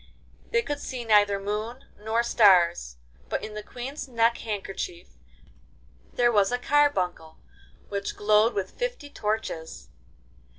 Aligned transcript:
They 0.49 0.63
could 0.63 0.79
see 0.79 1.05
neither 1.05 1.39
moon 1.39 1.85
nor 1.99 2.23
stars, 2.23 2.97
but 3.29 3.43
in 3.45 3.53
the 3.53 3.61
Queen's 3.61 4.07
neck 4.07 4.39
handkerchief 4.39 5.09
there 6.13 6.31
was 6.31 6.51
a 6.51 6.57
carbuncle 6.57 7.37
which 7.87 8.15
glowed 8.17 8.55
like 8.55 8.65
fifty 8.67 9.11
torches. 9.11 9.89